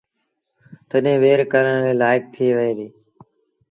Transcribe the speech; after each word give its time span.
تڏهيݩ 0.89 1.21
وهير 1.21 1.39
ڪرڻ 1.51 1.75
ري 1.85 1.93
لآئيڪ 2.01 2.23
ٿئي 2.33 2.47
وهي 2.57 2.71
دو 2.77 2.87